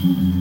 Mm-hmm. 0.00 0.37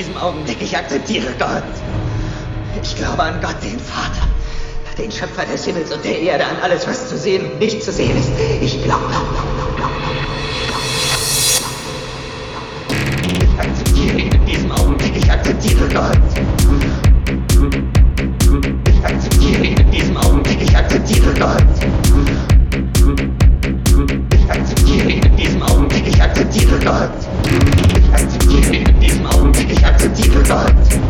Diesem 0.00 0.16
Augenblick. 0.16 0.56
Ich 0.62 0.74
akzeptiere 0.74 1.26
Gott. 1.38 1.62
Ich 2.82 2.96
glaube 2.96 3.22
an 3.22 3.38
Gott, 3.42 3.56
den 3.62 3.78
Vater, 3.78 4.26
den 4.96 5.12
Schöpfer 5.12 5.44
des 5.44 5.66
Himmels 5.66 5.92
und 5.92 6.02
der 6.02 6.18
Erde, 6.18 6.46
an 6.46 6.56
alles, 6.62 6.88
was 6.88 7.10
zu 7.10 7.18
sehen 7.18 7.44
und 7.44 7.58
nicht 7.58 7.82
zu 7.82 7.92
sehen 7.92 8.16
ist. 8.16 8.30
Ich 8.62 8.82
glaube. 8.82 9.04
Ich 13.26 13.60
akzeptiere 13.60 14.18
ihn 14.20 14.32
in 14.32 14.46
diesem 14.46 14.72
Augenblick. 14.72 15.14
Ich 15.16 15.30
akzeptiere 15.30 15.86
Gott. 15.88 16.18
Ich 18.88 19.04
akzeptiere 19.04 19.64
ihn 19.66 19.76
in 19.76 19.90
diesem 19.90 20.16
Augenblick. 20.16 20.62
Ich 20.62 20.76
akzeptiere 20.76 21.34
Gott. 21.34 21.64
Ich 24.32 24.50
akzeptiere 24.50 25.10
ihn 25.10 25.24
in 25.24 25.36
diesem 25.36 25.62
Augenblick. 25.62 26.06
Ich 26.06 26.22
akzeptiere 26.22 26.78
Gott. 26.78 27.10
Ich 27.98 28.14
akzeptiere 28.14 28.76
ihn 28.76 28.99
Augenblick. 29.40 29.72
Ich 29.72 29.86
akzeptiere 29.86 30.42
Gott. 30.42 31.09